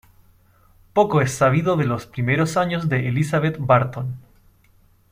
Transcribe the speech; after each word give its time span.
Poco 0.93 1.21
es 1.21 1.31
sabido 1.31 1.77
de 1.77 1.85
los 1.85 2.07
primeros 2.07 2.57
años 2.57 2.89
de 2.89 3.07
Elizabeth 3.07 3.57
Barton. 3.59 4.15